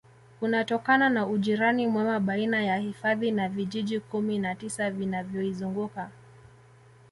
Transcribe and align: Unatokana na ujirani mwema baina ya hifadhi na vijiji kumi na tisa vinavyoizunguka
Unatokana 0.41 1.09
na 1.09 1.27
ujirani 1.27 1.87
mwema 1.87 2.19
baina 2.19 2.63
ya 2.63 2.77
hifadhi 2.77 3.31
na 3.31 3.49
vijiji 3.49 3.99
kumi 3.99 4.39
na 4.39 4.55
tisa 4.55 4.91
vinavyoizunguka 4.91 6.11